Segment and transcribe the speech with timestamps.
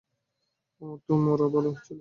[0.81, 1.89] আমার তো মরা ভালো ছিল।